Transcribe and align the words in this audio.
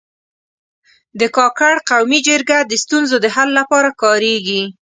د 1.19 1.21
کاکړ 1.37 1.75
قومي 1.89 2.19
جرګه 2.27 2.57
د 2.65 2.73
ستونزو 2.83 3.15
د 3.21 3.25
حل 3.35 3.49
لپاره 3.59 3.89
کارېږي. 4.03 4.63